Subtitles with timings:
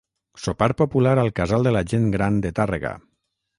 [0.45, 2.97] Sopar popular al Casal de la gent gran de Tàrrega.